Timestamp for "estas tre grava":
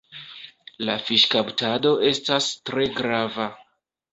2.13-3.47